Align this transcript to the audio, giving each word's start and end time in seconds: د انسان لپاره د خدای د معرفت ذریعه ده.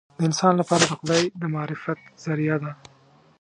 د 0.17 0.19
انسان 0.29 0.53
لپاره 0.61 0.83
د 0.89 0.93
خدای 0.99 1.23
د 1.39 1.43
معرفت 1.53 1.99
ذریعه 2.23 2.57
ده. 2.63 2.71